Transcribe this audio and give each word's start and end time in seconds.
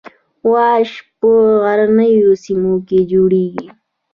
واش 0.51 0.91
په 1.17 1.29
غرنیو 1.63 2.31
سیمو 2.43 2.75
کې 2.87 2.99
جوړیږي 3.11 3.67